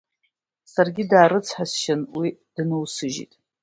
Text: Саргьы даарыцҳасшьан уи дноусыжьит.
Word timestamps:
Саргьы 0.71 1.03
даарыцҳасшьан 1.09 2.01
уи 2.17 2.27
дноусыжьит. 2.55 3.33